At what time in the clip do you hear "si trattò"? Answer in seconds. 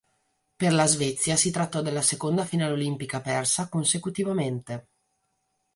1.35-1.81